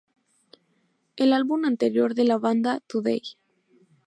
El 1.15 1.31
álbum 1.31 1.65
anterior 1.65 2.15
de 2.15 2.23
la 2.25 2.39
banda, 2.39 2.79
"Today! 2.87 3.21